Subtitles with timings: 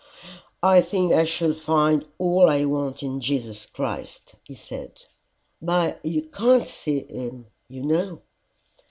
[0.63, 5.03] "I think I shall find all I want in Jesus Christ," he said.
[5.61, 8.23] "But you can't see him, you know."